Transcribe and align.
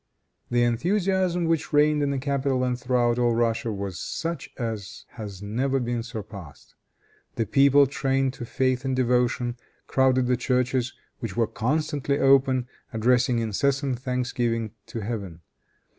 The 0.49 0.63
enthusiasm 0.63 1.43
which 1.45 1.71
reigned 1.71 2.01
in 2.01 2.09
the 2.09 2.17
capital 2.17 2.63
and 2.63 2.75
throughout 2.75 3.19
all 3.19 3.35
Russia 3.35 3.71
was 3.71 3.99
such 3.99 4.49
as 4.57 5.05
has 5.09 5.43
never 5.43 5.79
been 5.79 6.01
surpassed. 6.01 6.73
The 7.35 7.45
people, 7.45 7.85
trained 7.85 8.33
to 8.33 8.45
faith 8.45 8.83
and 8.83 8.95
devotion, 8.95 9.57
crowded 9.85 10.25
the 10.25 10.37
churches, 10.37 10.91
which 11.19 11.37
were 11.37 11.45
constantly 11.45 12.17
open, 12.17 12.67
addressing 12.91 13.37
incessant 13.37 13.99
thanksgivings 13.99 14.71
to 14.87 15.01
Heaven. 15.01 15.41